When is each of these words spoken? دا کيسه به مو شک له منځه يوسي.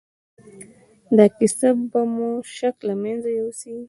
دا 1.17 1.25
کيسه 1.37 1.69
به 1.91 2.01
مو 2.13 2.29
شک 2.57 2.75
له 2.87 2.93
منځه 3.03 3.29
يوسي. 3.39 3.73